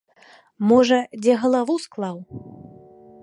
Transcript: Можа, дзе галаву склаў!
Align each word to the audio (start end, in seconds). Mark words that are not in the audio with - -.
Можа, 0.69 0.97
дзе 1.21 1.33
галаву 1.43 1.75
склаў! 1.85 2.17